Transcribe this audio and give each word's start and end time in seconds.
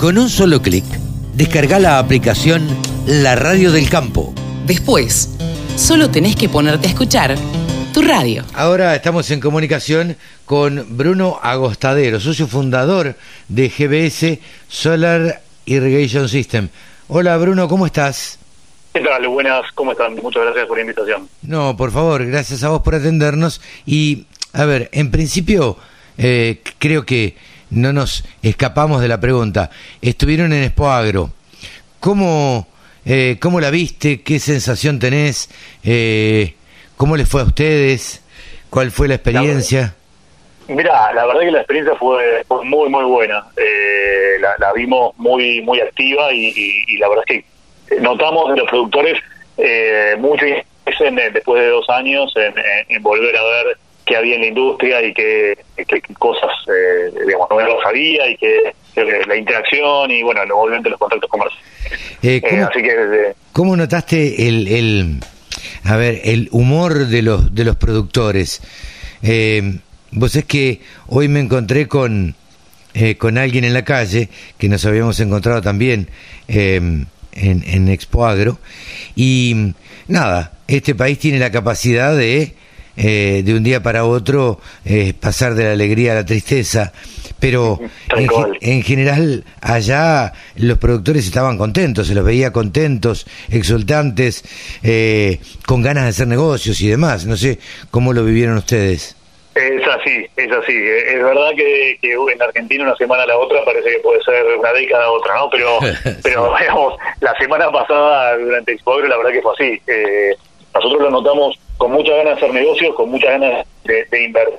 Con 0.00 0.16
un 0.16 0.30
solo 0.30 0.62
clic, 0.62 0.86
descarga 1.34 1.78
la 1.78 1.98
aplicación 1.98 2.66
La 3.06 3.36
Radio 3.36 3.70
del 3.70 3.90
Campo. 3.90 4.32
Después, 4.64 5.36
solo 5.76 6.10
tenés 6.10 6.36
que 6.36 6.48
ponerte 6.48 6.86
a 6.86 6.90
escuchar 6.90 7.36
tu 7.92 8.00
radio. 8.00 8.42
Ahora 8.54 8.96
estamos 8.96 9.30
en 9.30 9.40
comunicación 9.40 10.16
con 10.46 10.96
Bruno 10.96 11.38
Agostadero, 11.42 12.18
socio 12.18 12.46
fundador 12.46 13.14
de 13.48 13.68
GBS 13.68 14.38
Solar 14.68 15.42
Irrigation 15.66 16.30
System. 16.30 16.70
Hola 17.08 17.36
Bruno, 17.36 17.68
¿cómo 17.68 17.84
estás? 17.84 18.38
¿Qué 18.94 19.00
tal? 19.00 19.28
Buenas, 19.28 19.70
¿cómo 19.74 19.92
están? 19.92 20.14
Muchas 20.14 20.44
gracias 20.44 20.66
por 20.66 20.78
la 20.78 20.80
invitación. 20.80 21.28
No, 21.42 21.76
por 21.76 21.90
favor, 21.90 22.24
gracias 22.24 22.64
a 22.64 22.70
vos 22.70 22.80
por 22.80 22.94
atendernos. 22.94 23.60
Y, 23.84 24.24
a 24.54 24.64
ver, 24.64 24.88
en 24.94 25.10
principio, 25.10 25.76
eh, 26.16 26.62
creo 26.78 27.04
que 27.04 27.36
no 27.70 27.92
nos 27.92 28.24
escapamos 28.42 29.00
de 29.00 29.08
la 29.08 29.20
pregunta. 29.20 29.70
Estuvieron 30.02 30.52
en 30.52 30.64
Expo 30.64 30.90
Agro. 30.90 31.30
¿Cómo, 32.00 32.66
eh, 33.04 33.38
¿Cómo 33.40 33.60
la 33.60 33.70
viste? 33.70 34.22
¿Qué 34.22 34.38
sensación 34.38 34.98
tenés? 34.98 35.50
Eh, 35.84 36.54
¿Cómo 36.96 37.16
les 37.16 37.28
fue 37.28 37.42
a 37.42 37.44
ustedes? 37.44 38.22
¿Cuál 38.70 38.90
fue 38.90 39.08
la 39.08 39.14
experiencia? 39.14 39.94
Mira, 40.68 41.12
la 41.12 41.26
verdad 41.26 41.40
que 41.40 41.50
la 41.50 41.58
experiencia 41.58 41.94
fue, 41.96 42.44
muy, 42.64 42.88
muy 42.88 43.04
buena. 43.04 43.44
Eh, 43.56 44.38
la, 44.40 44.72
vimos 44.72 45.12
muy, 45.16 45.60
muy 45.62 45.80
activa 45.80 46.32
y, 46.32 46.96
la 46.98 47.08
verdad 47.08 47.24
es 47.26 47.44
que 47.88 48.00
notamos 48.00 48.50
en 48.50 48.58
los 48.58 48.68
productores 48.68 49.18
eh, 49.58 50.14
mucho 50.18 50.46
interés 50.46 51.32
después 51.32 51.62
de 51.62 51.68
dos 51.68 51.88
años 51.88 52.32
en, 52.36 53.02
volver 53.02 53.36
a 53.36 53.42
ver 53.42 53.78
qué 54.10 54.16
había 54.16 54.34
en 54.34 54.40
la 54.40 54.46
industria 54.48 55.02
y 55.02 55.14
qué, 55.14 55.56
cosas, 56.18 56.50
eh, 56.66 57.12
digamos, 57.26 57.48
no 57.48 57.60
lo 57.60 57.80
sabía 57.82 58.28
y 58.28 58.36
que, 58.36 58.74
la 59.26 59.36
interacción 59.36 60.10
y, 60.10 60.22
bueno, 60.22 60.42
obviamente 60.54 60.90
los 60.90 60.98
contactos 60.98 61.30
comerciales. 61.30 61.64
Eh, 62.22 62.42
¿cómo, 62.42 62.66
así 62.66 62.82
que, 62.82 63.32
¿Cómo 63.52 63.76
notaste 63.76 64.48
el, 64.48 64.68
el, 64.68 65.20
a 65.84 65.96
ver, 65.96 66.20
el 66.24 66.48
humor 66.50 67.06
de 67.06 67.22
los, 67.22 67.54
de 67.54 67.64
los 67.64 67.76
productores? 67.76 68.60
Eh, 69.22 69.78
Vos 70.12 70.34
es 70.34 70.44
que 70.44 70.80
hoy 71.06 71.28
me 71.28 71.38
encontré 71.38 71.86
con, 71.86 72.34
eh, 72.94 73.14
con 73.14 73.38
alguien 73.38 73.64
en 73.64 73.74
la 73.74 73.84
calle, 73.84 74.28
que 74.58 74.68
nos 74.68 74.84
habíamos 74.84 75.20
encontrado 75.20 75.62
también 75.62 76.08
em, 76.48 77.06
en, 77.32 77.62
en 77.64 77.88
Expo 77.88 78.26
Agro, 78.26 78.58
y 79.14 79.72
nada, 80.08 80.52
este 80.66 80.96
país 80.96 81.16
tiene 81.20 81.38
la 81.38 81.52
capacidad 81.52 82.16
de, 82.16 82.54
eh, 83.02 83.40
de 83.42 83.54
un 83.54 83.64
día 83.64 83.82
para 83.82 84.04
otro, 84.04 84.60
eh, 84.84 85.14
pasar 85.18 85.54
de 85.54 85.64
la 85.64 85.72
alegría 85.72 86.12
a 86.12 86.16
la 86.16 86.26
tristeza, 86.26 86.92
pero 87.38 87.80
en, 88.14 88.28
en, 88.60 88.82
general 88.82 89.44
allá 89.62 90.34
los 90.56 90.76
productores 90.76 91.24
estaban 91.24 91.56
contentos, 91.56 92.08
se 92.08 92.14
los 92.14 92.24
veía 92.24 92.52
contentos, 92.52 93.26
exultantes, 93.50 94.44
con 95.66 95.80
ganas 95.80 96.04
de 96.04 96.10
hacer 96.10 96.26
negocios 96.26 96.78
y 96.82 96.88
demás. 96.88 97.24
No 97.24 97.38
sé 97.38 97.58
cómo 97.90 98.12
lo 98.12 98.22
vivieron 98.22 98.58
ustedes. 98.58 99.16
Es 99.54 99.86
así, 99.88 100.26
es 100.36 100.52
así. 100.52 100.76
Es 100.76 101.22
verdad 101.22 101.50
que, 101.56 101.98
en 102.02 102.42
Argentina 102.42 102.84
una 102.84 102.96
semana 102.96 103.22
a 103.22 103.26
la 103.26 103.38
otra 103.38 103.64
parece 103.64 103.90
que 103.90 103.98
puede 103.98 104.22
ser 104.22 104.44
una 104.58 104.72
década 104.72 105.06
a 105.06 105.10
otra, 105.10 105.36
¿no? 105.36 105.50
Pero, 105.50 105.78
pero 106.22 106.54
digamos, 106.58 106.94
la 107.20 107.34
semana 107.38 107.70
pasada 107.70 108.36
durante 108.36 108.72
Expo 108.72 109.00
la 109.00 109.16
verdad 109.16 109.32
que 109.32 109.42
fue 109.42 109.52
así. 109.54 109.82
Eh, 109.86 110.36
nosotros 110.74 111.02
lo 111.02 111.10
notamos 111.10 111.58
con 111.80 111.92
muchas 111.92 112.14
ganas 112.14 112.38
de 112.38 112.44
hacer 112.44 112.52
negocios, 112.52 112.94
con 112.94 113.08
muchas 113.08 113.30
ganas 113.30 113.66
de, 113.84 114.22
invertir 114.22 114.58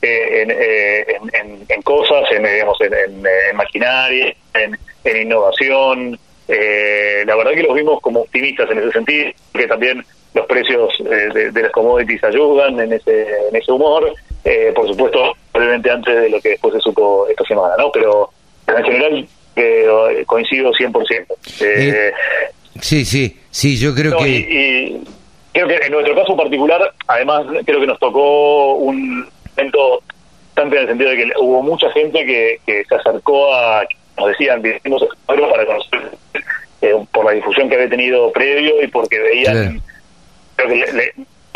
eh, 0.00 0.46
eh, 0.48 1.16
en, 1.34 1.66
en, 1.68 1.82
cosas, 1.82 2.24
en, 2.32 2.42
digamos, 2.42 2.78
en, 2.80 3.22
maquinaria, 3.54 4.34
en, 4.54 4.78
innovación. 5.20 6.18
la 6.48 7.36
verdad 7.36 7.52
que 7.52 7.64
los 7.64 7.74
vimos 7.74 8.00
como 8.00 8.20
optimistas 8.20 8.70
en 8.70 8.78
ese 8.78 8.92
sentido, 8.92 9.30
que 9.52 9.66
también 9.66 10.02
los 10.32 10.46
precios 10.46 10.90
eh, 11.00 11.50
de, 11.52 11.62
las 11.62 11.70
commodities 11.70 12.24
ayudan 12.24 12.80
en 12.80 12.94
ese, 12.94 13.26
en 13.50 13.54
ese 13.54 13.70
humor. 13.70 14.10
Eh, 14.42 14.72
por 14.74 14.88
supuesto, 14.88 15.34
probablemente 15.52 15.90
antes 15.90 16.16
de 16.18 16.30
lo 16.30 16.40
que 16.40 16.50
después 16.50 16.72
se 16.72 16.80
supo 16.80 17.26
esta 17.28 17.44
semana, 17.44 17.74
¿no? 17.76 17.92
Pero 17.92 18.30
en 18.66 18.84
general 18.84 19.28
eh, 19.54 20.24
coincido 20.24 20.72
100%. 20.72 21.26
Eh, 21.60 22.12
sí, 22.80 23.04
sí, 23.04 23.36
sí, 23.50 23.76
yo 23.76 23.94
creo 23.94 24.16
que... 24.16 24.28
Y, 24.30 25.04
creo 25.66 25.80
que 25.80 25.86
en 25.86 25.92
nuestro 25.92 26.14
caso 26.14 26.36
particular, 26.36 26.92
además, 27.08 27.46
creo 27.64 27.80
que 27.80 27.86
nos 27.86 27.98
tocó 27.98 28.74
un 28.74 29.28
momento 29.56 30.02
tanto 30.54 30.76
en 30.76 30.82
el 30.82 30.88
sentido 30.88 31.10
de 31.10 31.16
que 31.16 31.32
hubo 31.38 31.62
mucha 31.62 31.90
gente 31.90 32.24
que, 32.24 32.60
que 32.64 32.84
se 32.84 32.94
acercó 32.94 33.52
a, 33.54 33.84
nos 34.16 34.28
decían, 34.28 34.62
vivimos 34.62 35.04
para 35.26 35.66
conocer 35.66 36.10
por 37.12 37.24
la 37.24 37.32
difusión 37.32 37.68
que 37.68 37.74
había 37.74 37.88
tenido 37.88 38.30
previo 38.30 38.82
y 38.82 38.86
porque 38.86 39.18
veían 39.18 39.82
creo 40.54 40.68
que 40.68 40.92
le, 40.92 41.12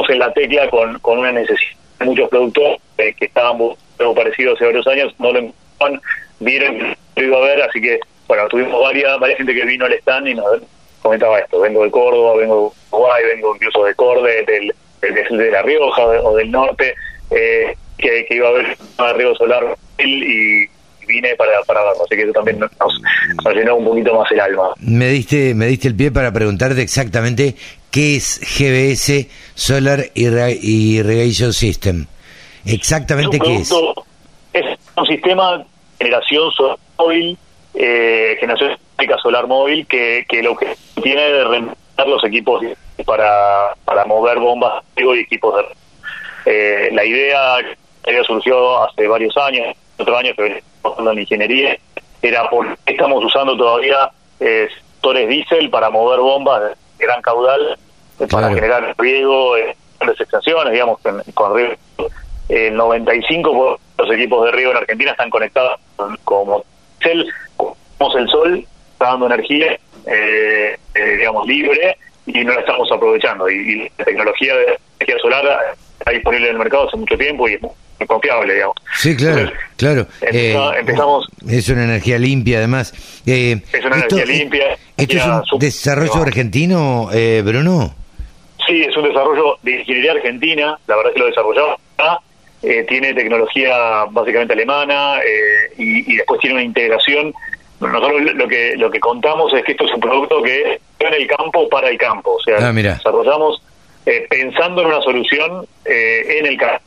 en 0.08 0.18
la 0.18 0.32
tecla 0.32 0.68
con, 0.68 0.98
con 0.98 1.18
una 1.18 1.32
necesidad. 1.32 1.76
Muchos 2.00 2.28
productos 2.28 2.78
eh, 2.98 3.14
que 3.16 3.26
estaban 3.26 3.56
algo 3.98 4.14
parecidos 4.14 4.56
hace 4.56 4.66
varios 4.66 4.86
años 4.88 5.14
no 5.20 5.32
lo 5.32 5.38
encontraban, 5.38 6.00
vieron 6.40 6.96
que 7.14 7.20
lo 7.20 7.26
iba 7.28 7.36
a 7.36 7.40
ver, 7.40 7.62
así 7.62 7.80
que, 7.80 8.00
bueno, 8.26 8.48
tuvimos 8.48 8.80
varias, 8.82 9.20
varias 9.20 9.38
gente 9.38 9.54
que 9.54 9.64
vino 9.64 9.84
al 9.84 9.92
stand 9.92 10.26
y 10.26 10.34
nos 10.34 10.46
comentaba 11.02 11.38
esto. 11.38 11.60
Vengo 11.60 11.84
de 11.84 11.90
Córdoba, 11.90 12.36
vengo 12.36 12.72
de 12.90 12.96
Uruguay, 12.96 13.22
vengo 13.34 13.54
incluso 13.56 13.84
de 13.84 13.94
Corde, 13.94 14.44
del, 14.44 14.74
de 15.38 15.50
La 15.50 15.62
Rioja 15.62 16.02
o 16.02 16.36
del 16.36 16.50
norte, 16.50 16.94
eh, 17.30 17.76
que, 17.98 18.26
iba 18.30 18.48
a 18.48 18.52
ver 18.52 18.76
a 18.98 19.12
Río 19.12 19.34
Solar 19.34 19.76
y 19.98 20.66
vine 21.06 21.34
para, 21.36 21.62
para 21.66 21.82
verlo, 21.82 22.04
así 22.04 22.16
que 22.16 22.22
eso 22.22 22.32
también 22.32 22.58
nos, 22.58 22.70
nos, 23.44 23.54
llenó 23.54 23.76
un 23.76 23.84
poquito 23.84 24.14
más 24.14 24.30
el 24.32 24.40
alma. 24.40 24.70
Me 24.80 25.08
diste, 25.08 25.54
me 25.54 25.66
diste 25.66 25.88
el 25.88 25.94
pie 25.94 26.10
para 26.10 26.32
preguntarte 26.32 26.82
exactamente 26.82 27.54
qué 27.90 28.16
es 28.16 28.40
GBS 28.40 29.28
Solar 29.54 30.06
Irrigation 30.14 31.52
System. 31.52 32.06
Exactamente 32.64 33.38
qué 33.38 33.56
es. 33.56 33.72
Es 34.52 34.64
un 34.96 35.06
sistema 35.06 35.58
de 35.58 35.64
generación 35.98 36.50
solar 36.52 36.78
móvil, 36.98 37.38
eh, 37.74 38.36
generación 38.38 38.76
solar 39.18 39.46
móvil, 39.46 39.86
que, 39.86 40.24
que 40.28 40.42
lo 40.42 40.56
que 40.56 40.76
tiene 41.02 41.22
de 41.22 41.44
reemplazar 41.44 42.08
los 42.08 42.24
equipos 42.24 42.64
para, 43.04 43.74
para 43.84 44.04
mover 44.04 44.38
bombas 44.38 44.84
y 44.96 45.20
equipos 45.20 45.56
de... 45.56 45.64
Eh, 46.44 46.90
la 46.92 47.04
idea 47.04 47.58
había 48.06 48.24
surgió 48.24 48.82
hace 48.84 49.06
varios 49.06 49.36
años, 49.36 49.76
otros 49.98 50.18
años 50.18 50.34
que 50.36 50.62
en 50.98 51.18
ingeniería, 51.18 51.76
era 52.20 52.48
por 52.50 52.76
qué 52.78 52.92
estamos 52.92 53.24
usando 53.24 53.56
todavía 53.56 54.10
eh, 54.40 54.68
sectores 54.92 55.28
diésel 55.28 55.70
para 55.70 55.90
mover 55.90 56.20
bombas 56.20 56.62
de 56.98 57.04
gran 57.04 57.22
caudal, 57.22 57.78
eh, 58.20 58.26
para 58.30 58.48
generar 58.48 58.94
riego, 58.98 59.56
eh, 59.56 59.76
grandes 59.98 60.20
extensiones, 60.20 60.72
digamos, 60.72 61.00
con 61.34 61.54
riego. 61.54 61.74
El 62.48 62.76
95% 62.76 63.78
de 63.96 64.04
los 64.04 64.14
equipos 64.14 64.44
de 64.44 64.52
riego 64.52 64.72
en 64.72 64.76
Argentina 64.78 65.12
están 65.12 65.30
conectados 65.30 65.80
con, 65.96 66.16
como 66.24 66.64
diésel, 67.00 67.32
como 67.56 67.76
el 68.18 68.28
sol, 68.28 68.66
está 69.02 69.10
dando 69.10 69.26
energía, 69.26 69.78
eh, 70.06 70.76
digamos, 71.18 71.46
libre 71.46 71.96
y 72.26 72.44
no 72.44 72.52
la 72.52 72.60
estamos 72.60 72.90
aprovechando. 72.92 73.50
Y, 73.50 73.90
la 73.98 74.04
tecnología 74.04 74.54
de 74.54 74.78
energía 75.00 75.18
solar 75.20 75.76
está 75.98 76.10
disponible 76.12 76.46
en 76.46 76.52
el 76.52 76.58
mercado 76.58 76.88
hace 76.88 76.96
mucho 76.96 77.18
tiempo 77.18 77.48
y 77.48 77.54
es 77.98 78.06
confiable, 78.06 78.54
digamos. 78.54 78.76
Sí, 78.96 79.16
claro, 79.16 79.50
claro. 79.76 80.06
Eh, 80.20 80.56
empezamos, 80.78 81.28
es 81.48 81.68
una 81.68 81.84
energía 81.84 82.18
limpia, 82.18 82.58
además. 82.58 82.92
Eh, 83.26 83.60
es 83.72 83.84
una 83.84 83.96
energía 83.96 84.24
limpia. 84.24 84.78
¿Esto 84.96 85.16
es 85.16 85.52
un 85.52 85.58
desarrollo 85.58 86.22
argentino, 86.22 87.08
eh, 87.12 87.42
Bruno? 87.44 87.94
Sí, 88.66 88.82
es 88.82 88.96
un 88.96 89.08
desarrollo 89.08 89.58
de 89.62 89.80
ingeniería 89.80 90.12
argentina, 90.12 90.78
la 90.86 90.96
verdad 90.96 91.10
es 91.10 91.14
que 91.14 91.20
lo 91.20 91.26
desarrollamos 91.26 91.80
eh, 92.62 92.84
tiene 92.88 93.12
tecnología 93.12 94.04
básicamente 94.10 94.52
alemana 94.52 95.18
eh, 95.18 95.72
y, 95.78 96.16
después 96.16 96.40
tiene 96.40 96.54
una 96.54 96.64
integración. 96.64 97.34
Nosotros 97.88 98.22
lo 98.34 98.48
que 98.48 98.76
lo 98.76 98.90
que 98.90 99.00
contamos 99.00 99.52
es 99.54 99.64
que 99.64 99.72
esto 99.72 99.84
es 99.84 99.94
un 99.94 100.00
producto 100.00 100.42
que 100.42 100.80
en 100.98 101.14
el 101.14 101.26
campo 101.26 101.68
para 101.68 101.88
el 101.88 101.98
campo, 101.98 102.34
o 102.34 102.40
sea, 102.40 102.68
ah, 102.68 102.72
desarrollamos 102.72 103.62
eh, 104.04 104.26
pensando 104.28 104.82
en 104.82 104.88
una 104.88 105.00
solución 105.00 105.64
eh, 105.84 106.38
en 106.38 106.46
el 106.46 106.56
caso. 106.56 106.82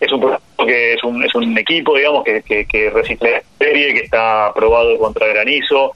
Es 0.00 0.10
un 0.12 0.34
que 0.66 0.94
es 0.94 1.04
un, 1.04 1.22
es 1.22 1.34
un 1.34 1.56
equipo, 1.58 1.94
digamos, 1.94 2.24
que, 2.24 2.42
que, 2.42 2.64
que 2.64 2.88
recicla 2.88 3.42
serie, 3.58 3.92
que 3.92 4.00
está 4.00 4.46
aprobado 4.46 4.96
contra 4.98 5.26
granizo, 5.26 5.92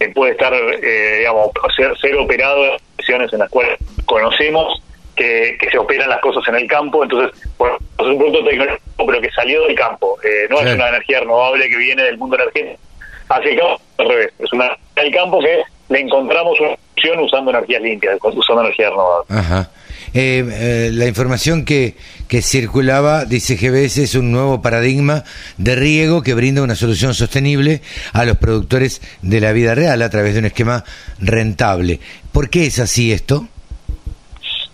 que 0.00 0.08
puede 0.08 0.32
estar, 0.32 0.52
eh, 0.54 1.18
digamos, 1.18 1.50
ser, 1.76 1.96
ser 1.98 2.16
operado 2.16 2.64
en 2.64 2.78
condiciones 2.96 3.32
en 3.32 3.38
las 3.38 3.50
cuales 3.50 3.78
conocemos 4.04 4.82
que, 5.14 5.56
que 5.60 5.70
se 5.70 5.78
operan 5.78 6.08
las 6.08 6.20
cosas 6.20 6.42
en 6.48 6.56
el 6.56 6.66
campo. 6.66 7.04
Entonces, 7.04 7.40
bueno, 7.56 7.76
es 7.98 8.06
un 8.06 8.18
producto 8.18 8.44
tecnológico, 8.44 9.06
pero 9.06 9.20
que 9.20 9.30
salió 9.30 9.62
del 9.66 9.76
campo. 9.76 10.18
no 10.50 10.60
es 10.60 10.74
una 10.74 10.88
energía 10.88 11.20
renovable 11.20 11.68
que 11.68 11.76
viene 11.76 12.02
del 12.02 12.18
mundo 12.18 12.34
energético. 12.36 12.80
Así 13.28 13.48
que, 13.50 13.62
al 13.98 14.08
revés, 14.08 14.32
es 14.38 14.52
una 14.52 14.76
del 14.96 15.12
campo 15.12 15.40
que 15.40 15.62
le 15.88 16.00
encontramos 16.00 16.58
una 16.60 16.76
solución 16.96 17.24
usando 17.24 17.50
energías 17.50 17.82
limpias, 17.82 18.18
usando 18.22 18.62
energía 18.62 18.90
renovable. 18.90 19.26
Ajá. 19.28 19.70
Eh, 20.14 20.44
eh, 20.46 20.90
la 20.92 21.06
información 21.06 21.64
que, 21.64 21.94
que 22.28 22.42
circulaba, 22.42 23.24
dice 23.24 23.56
GBS, 23.56 23.98
es 23.98 24.14
un 24.14 24.30
nuevo 24.30 24.60
paradigma 24.60 25.24
de 25.56 25.74
riego 25.74 26.22
que 26.22 26.34
brinda 26.34 26.62
una 26.62 26.74
solución 26.74 27.14
sostenible 27.14 27.80
a 28.12 28.24
los 28.26 28.36
productores 28.36 29.00
de 29.22 29.40
la 29.40 29.52
vida 29.52 29.74
real 29.74 30.02
a 30.02 30.10
través 30.10 30.34
de 30.34 30.40
un 30.40 30.46
esquema 30.46 30.84
rentable. 31.18 32.00
¿Por 32.30 32.50
qué 32.50 32.66
es 32.66 32.78
así 32.78 33.10
esto? 33.12 33.48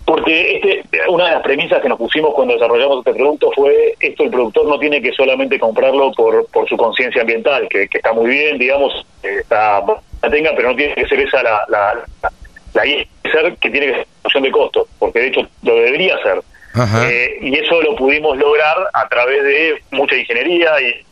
Porque 0.05 0.57
este, 0.57 0.85
una 1.09 1.25
de 1.25 1.31
las 1.33 1.43
premisas 1.43 1.81
que 1.81 1.89
nos 1.89 1.99
pusimos 1.99 2.35
cuando 2.35 2.55
desarrollamos 2.55 2.99
este 2.99 3.15
producto 3.15 3.51
fue 3.55 3.95
esto 3.99 4.25
el 4.25 4.31
productor 4.31 4.67
no 4.67 4.79
tiene 4.79 5.01
que 5.01 5.13
solamente 5.13 5.59
comprarlo 5.59 6.13
por, 6.13 6.47
por 6.49 6.69
su 6.69 6.77
conciencia 6.77 7.23
ambiental, 7.23 7.67
que, 7.69 7.89
está 7.91 8.13
muy 8.13 8.31
bien, 8.31 8.59
digamos, 8.59 9.07
está 9.23 9.83
la 10.23 10.31
tenga, 10.31 10.53
pero 10.57 10.71
no 10.71 10.77
tiene 10.77 10.95
que 10.95 11.07
ser 11.07 11.21
esa 11.21 11.43
la, 11.43 11.65
la, 11.69 12.05
la, 12.75 12.83
ser 12.83 13.57
que 13.57 13.71
tiene 13.71 13.87
que 13.87 13.95
ser 13.95 14.07
función 14.23 14.43
de 14.43 14.51
costo, 14.51 14.89
porque 14.99 15.21
de 15.21 15.27
hecho 15.29 15.41
lo 15.63 15.75
debería 15.75 16.17
ser. 16.23 16.43
Eh, 17.07 17.39
y 17.41 17.55
eso 17.57 17.81
lo 17.83 17.97
pudimos 17.97 18.37
lograr 18.37 18.77
a 18.93 19.09
través 19.09 19.43
de 19.43 19.83
mucha 19.91 20.15
ingeniería 20.17 20.71
y, 20.81 21.05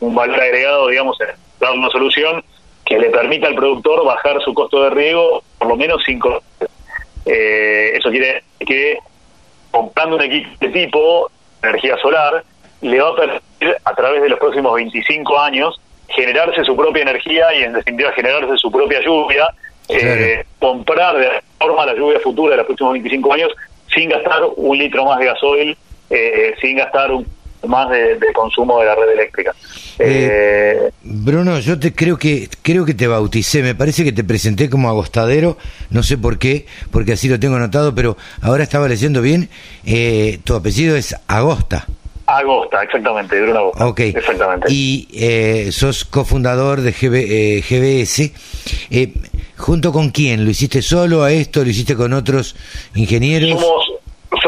un 0.00 0.14
valor 0.14 0.38
agregado, 0.38 0.88
digamos, 0.88 1.18
en 1.22 1.28
dar 1.58 1.72
una 1.72 1.88
solución 1.88 2.44
que 2.84 2.98
le 2.98 3.08
permita 3.08 3.46
al 3.46 3.54
productor 3.54 4.04
bajar 4.04 4.42
su 4.42 4.52
costo 4.52 4.82
de 4.84 4.90
riego 4.90 5.42
por 5.58 5.68
lo 5.68 5.76
menos 5.76 6.02
5 6.04 6.42
eh, 7.24 7.92
eso 7.94 8.10
quiere 8.10 8.42
que 8.58 8.98
comprando 9.74 10.14
un 10.14 10.22
equipo 10.22 10.48
de 10.60 10.68
tipo, 10.68 11.30
energía 11.60 11.96
solar, 11.96 12.44
le 12.80 13.00
va 13.00 13.08
a 13.08 13.16
permitir 13.16 13.76
a 13.84 13.94
través 13.94 14.22
de 14.22 14.28
los 14.28 14.38
próximos 14.38 14.72
25 14.72 15.40
años 15.40 15.80
generarse 16.06 16.62
su 16.62 16.76
propia 16.76 17.02
energía 17.02 17.52
y 17.54 17.64
en 17.64 17.72
definitiva 17.72 18.12
generarse 18.12 18.56
su 18.56 18.70
propia 18.70 19.00
lluvia, 19.00 19.48
eh, 19.88 20.44
comprar 20.60 21.16
de 21.16 21.28
forma 21.58 21.86
la 21.86 21.94
lluvia 21.94 22.20
futura 22.20 22.52
de 22.52 22.58
los 22.58 22.66
próximos 22.66 22.92
25 22.92 23.32
años 23.32 23.50
sin 23.92 24.10
gastar 24.10 24.42
un 24.54 24.78
litro 24.78 25.06
más 25.06 25.18
de 25.18 25.26
gasoil, 25.26 25.76
eh, 26.08 26.54
sin 26.60 26.76
gastar 26.76 27.10
un 27.10 27.26
más 27.66 27.88
de, 27.90 28.18
consumo 28.34 28.80
de 28.80 28.86
la 28.86 28.94
red 28.94 29.12
eléctrica. 29.12 29.54
Eh, 29.98 30.90
Bruno, 31.02 31.60
yo 31.60 31.78
te 31.78 31.94
creo 31.94 32.16
que 32.16 32.48
creo 32.62 32.84
que 32.84 32.94
te 32.94 33.06
bauticé, 33.06 33.62
me 33.62 33.74
parece 33.74 34.04
que 34.04 34.12
te 34.12 34.24
presenté 34.24 34.68
como 34.68 34.88
agostadero, 34.88 35.56
no 35.90 36.02
sé 36.02 36.18
por 36.18 36.38
qué, 36.38 36.66
porque 36.90 37.12
así 37.12 37.28
lo 37.28 37.38
tengo 37.38 37.56
anotado, 37.56 37.94
pero 37.94 38.16
ahora 38.42 38.64
estaba 38.64 38.88
leyendo 38.88 39.22
bien, 39.22 39.48
eh, 39.86 40.40
tu 40.44 40.54
apellido 40.54 40.96
es 40.96 41.14
Agosta. 41.28 41.86
Agosta, 42.26 42.82
exactamente, 42.82 43.40
Bruno 43.40 43.58
Agosta. 43.58 43.86
Ok. 43.86 44.00
Exactamente. 44.00 44.66
Y 44.70 45.08
eh, 45.12 45.68
sos 45.70 46.04
cofundador 46.04 46.80
de 46.80 46.92
GBS. 46.92 48.32
¿Junto 49.56 49.92
con 49.92 50.10
quién? 50.10 50.44
¿Lo 50.44 50.50
hiciste 50.50 50.82
solo 50.82 51.22
a 51.22 51.32
esto? 51.32 51.62
¿Lo 51.62 51.70
hiciste 51.70 51.94
con 51.94 52.12
otros 52.12 52.56
ingenieros? 52.94 53.60
Somos, 53.60 53.83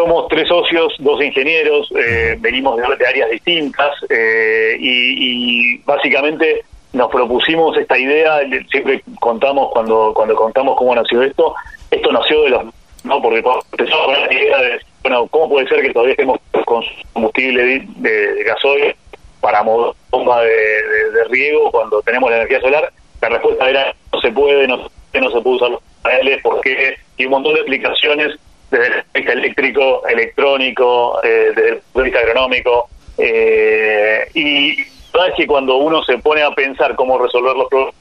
somos 0.06 0.28
tres 0.28 0.46
socios, 0.48 0.94
dos 1.00 1.20
ingenieros, 1.20 1.90
eh, 1.96 2.36
venimos 2.38 2.76
de, 2.76 3.06
áreas 3.06 3.30
distintas 3.30 3.90
eh, 4.08 4.76
y, 4.78 5.78
básicamente 5.78 6.64
nos 6.92 7.10
propusimos 7.10 7.76
esta 7.76 7.98
idea, 7.98 8.40
siempre 8.70 9.02
contamos 9.20 9.70
cuando 9.72 10.12
cuando 10.14 10.34
contamos 10.34 10.76
cómo 10.78 10.94
nació 10.94 11.22
esto, 11.22 11.54
esto 11.90 12.12
nació 12.12 12.42
de 12.42 12.50
los, 12.50 12.64
¿no? 13.04 13.20
Porque 13.20 13.42
empezamos 13.72 14.06
con 14.06 14.14
la 14.14 14.32
idea 14.32 14.58
de, 14.58 14.80
bueno, 15.02 15.26
¿cómo 15.26 15.48
puede 15.50 15.68
ser 15.68 15.82
que 15.82 15.92
todavía 15.92 16.12
estemos 16.12 16.38
con 16.64 16.82
combustible 17.12 17.84
de, 17.96 18.44
gasoil 18.44 18.94
para 19.40 19.62
bomba 19.62 20.42
de, 20.42 21.24
riego 21.28 21.70
cuando 21.70 22.00
tenemos 22.02 22.30
la 22.30 22.36
energía 22.36 22.60
solar? 22.60 22.92
La 23.20 23.28
respuesta 23.28 23.68
era, 23.68 23.94
no 24.12 24.20
se 24.20 24.30
puede, 24.30 24.68
no, 24.68 24.76
no 24.76 25.30
se 25.30 25.40
puede 25.40 25.56
usar 25.56 25.70
los 25.70 25.82
paneles, 26.02 26.40
porque 26.42 26.96
y 27.18 27.24
un 27.24 27.30
montón 27.32 27.54
de 27.54 27.60
explicaciones 27.60 28.38
desde 28.78 28.96
el 28.96 29.04
punto 29.04 29.32
eléctrico, 29.32 30.06
electrónico, 30.06 31.20
eh, 31.22 31.52
desde 31.54 31.68
el 31.68 31.76
punto 31.76 31.98
de 31.98 32.04
vista 32.04 32.20
agronómico. 32.20 32.88
Eh, 33.18 34.28
y 34.34 34.76
sabes 35.12 35.34
que 35.36 35.46
cuando 35.46 35.76
uno 35.76 36.02
se 36.04 36.18
pone 36.18 36.42
a 36.42 36.50
pensar 36.50 36.94
cómo 36.94 37.18
resolver 37.18 37.56
los 37.56 37.68
problemas, 37.68 37.94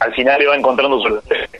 al 0.00 0.14
final 0.14 0.38
le 0.38 0.46
va 0.46 0.56
encontrando 0.56 1.00
soluciones 1.00 1.50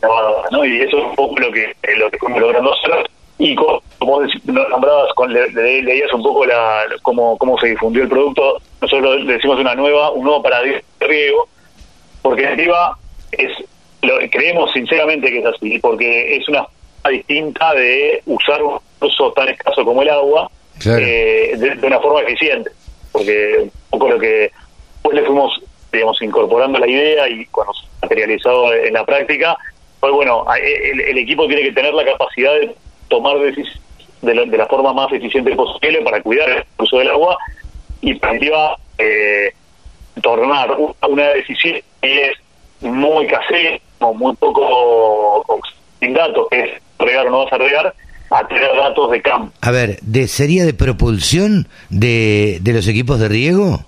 ¿no? 0.51 0.65
Y 0.65 0.81
eso 0.81 0.99
es 0.99 1.05
un 1.05 1.15
poco 1.15 1.39
lo 1.39 1.53
que 1.53 1.75
lo 1.97 2.11
que 2.11 2.19
fuimos 2.19 2.41
logrando 2.41 2.75
hacer. 2.75 3.11
Y 3.39 3.55
como, 3.55 4.23
nombrabas, 4.45 5.13
con, 5.15 5.33
leías 5.33 6.13
un 6.13 6.23
poco 6.23 6.47
la, 6.47 6.85
cómo, 7.03 7.37
cómo 7.37 7.59
se 7.59 7.69
difundió 7.69 8.03
el 8.05 8.09
producto, 8.09 8.61
nosotros 8.81 9.25
le 9.25 9.35
decimos 9.35 9.59
una 9.59 9.75
nueva, 9.75 10.13
un 10.13 10.25
nuevo 10.25 10.43
paradigma 10.43 10.81
de 11.01 11.07
riego, 11.07 11.49
porque 12.23 12.45
en 12.45 12.61
es, 13.33 13.51
lo, 14.03 14.19
creemos 14.31 14.71
sinceramente 14.73 15.31
que 15.31 15.41
es 15.41 15.47
así, 15.47 15.79
porque 15.81 16.37
es 16.37 16.49
una 16.49 16.67
distinta 17.11 17.75
de 17.75 18.23
usar 18.27 18.63
un 18.63 18.79
recurso 18.95 19.33
tan 19.33 19.49
escaso 19.49 19.85
como 19.85 20.03
el 20.03 20.09
agua 20.09 20.51
eh, 20.85 21.55
de, 21.57 21.87
una 21.87 22.01
forma 22.01 22.21
eficiente. 22.21 22.71
Porque 23.13 23.59
un 23.61 23.71
poco 23.91 24.11
lo 24.11 24.19
que 24.19 24.51
después 24.95 25.15
le 25.15 25.23
fuimos, 25.23 25.61
digamos, 25.93 26.21
incorporando 26.23 26.79
la 26.79 26.89
idea 26.89 27.29
y 27.29 27.47
cuando 27.47 27.73
se 27.75 27.87
ha 27.87 28.07
materializado 28.07 28.75
en 28.75 28.93
la 28.93 29.05
práctica, 29.05 29.57
fue 30.01 30.11
bueno, 30.11 30.45
el, 30.61 31.19
equipo 31.19 31.47
tiene 31.47 31.63
que 31.63 31.73
tener 31.73 31.95
la 31.95 32.05
capacidad 32.05 32.53
de 32.55 32.75
tomar 33.09 33.39
decisiones 33.39 33.81
de, 34.23 34.35
la, 34.35 34.67
forma 34.67 34.93
más 34.93 35.13
eficiente 35.13 35.55
posible 35.55 36.03
para 36.03 36.23
cuidar 36.23 36.49
el 36.51 36.65
uso 36.79 36.99
del 36.99 37.11
agua 37.11 37.37
y 38.01 38.15
para 38.15 38.77
eh, 38.99 39.53
tornar 40.23 40.77
una 41.09 41.29
decisión 41.31 41.81
que 42.01 42.27
es 42.27 42.39
muy 42.81 43.27
casera, 43.27 43.79
muy 44.01 44.35
poco 44.37 45.61
sin 46.01 46.13
datos, 46.13 46.49
que 46.51 46.61
es 46.61 46.71
regar 47.05 47.27
o 47.27 47.31
no 47.31 47.45
vas 47.45 47.53
a 47.53 47.59
regar, 47.59 47.95
a 48.31 48.49
tener 48.49 48.75
datos 48.77 49.11
de 49.11 49.23
campo. 49.23 49.53
A 49.61 49.71
ver, 49.71 49.99
¿de, 50.03 50.29
¿sería 50.29 50.65
de 50.65 50.75
propulsión 50.75 51.69
de, 51.91 52.59
de 52.61 52.73
los 52.73 52.89
equipos 52.89 53.21
de 53.21 53.29
riego? 53.29 53.85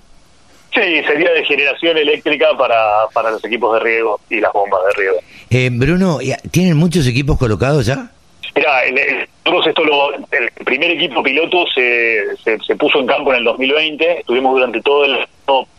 Sí, 0.74 1.02
sería 1.06 1.32
de 1.32 1.44
generación 1.44 1.96
eléctrica 1.96 2.48
para, 2.58 3.06
para 3.14 3.30
los 3.30 3.42
equipos 3.44 3.74
de 3.74 3.80
riego 3.80 4.20
y 4.28 4.40
las 4.40 4.52
bombas 4.52 4.80
de 4.84 5.00
riego. 5.00 5.16
Eh, 5.48 5.70
Bruno, 5.72 6.18
¿tienen 6.50 6.76
muchos 6.76 7.06
equipos 7.06 7.38
colocados 7.38 7.86
ya? 7.86 8.10
Mira, 8.54 8.84
el, 8.84 8.98
esto 8.98 9.84
lo, 9.84 10.14
el 10.14 10.50
primer 10.64 10.90
equipo 10.90 11.22
piloto 11.22 11.66
se, 11.74 12.24
se, 12.44 12.76
puso 12.76 13.00
en 13.00 13.06
campo 13.06 13.32
en 13.32 13.38
el 13.38 13.44
2020. 13.44 14.20
Estuvimos 14.20 14.52
durante 14.54 14.82
todo 14.82 15.04
el, 15.04 15.26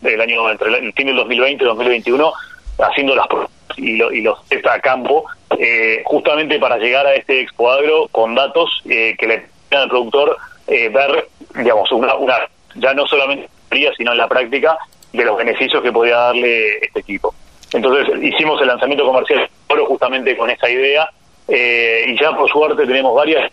el 0.02 0.20
año, 0.20 0.50
entre 0.50 0.68
el 0.68 0.92
fin 0.92 1.06
del 1.06 1.16
2020 1.16 1.62
y 1.62 1.66
el 1.66 1.74
2021, 1.74 2.32
haciendo 2.78 3.14
las 3.14 3.26
pruebas 3.28 3.50
y, 3.78 3.96
lo, 3.96 4.12
y 4.12 4.20
los 4.20 4.44
test 4.46 4.66
a 4.66 4.80
campo 4.80 5.24
eh, 5.58 6.02
justamente 6.04 6.58
para 6.58 6.78
llegar 6.78 7.06
a 7.06 7.14
este 7.14 7.40
expoagro 7.40 8.08
con 8.12 8.34
datos 8.34 8.82
eh, 8.88 9.14
que 9.18 9.26
le 9.26 9.38
permitan 9.38 9.82
al 9.82 9.88
productor 9.88 10.36
eh, 10.66 10.88
ver, 10.88 11.28
digamos, 11.54 11.90
una, 11.92 12.14
una, 12.14 12.36
ya 12.74 12.92
no 12.94 13.06
solamente 13.06 13.48
en 13.70 13.94
sino 13.96 14.12
en 14.12 14.18
la 14.18 14.28
práctica, 14.28 14.78
de 15.12 15.24
los 15.24 15.36
beneficios 15.36 15.82
que 15.82 15.92
podía 15.92 16.16
darle 16.16 16.78
este 16.78 17.00
equipo. 17.00 17.34
Entonces 17.72 18.22
hicimos 18.22 18.60
el 18.60 18.68
lanzamiento 18.68 19.04
comercial 19.04 19.48
justamente 19.86 20.36
con 20.36 20.50
esta 20.50 20.68
idea 20.68 21.08
y 21.48 22.18
ya 22.18 22.36
por 22.36 22.50
suerte 22.50 22.86
tenemos 22.86 23.14
varias 23.14 23.50